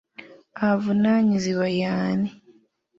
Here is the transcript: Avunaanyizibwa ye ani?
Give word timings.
Avunaanyizibwa 0.67 1.67
ye 1.79 1.85
ani? 2.05 2.29